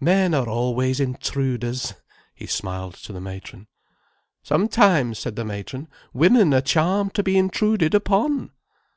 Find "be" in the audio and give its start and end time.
7.22-7.38